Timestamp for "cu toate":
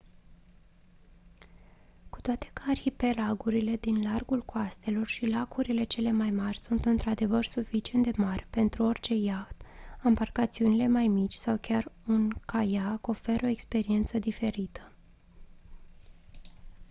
2.09-2.49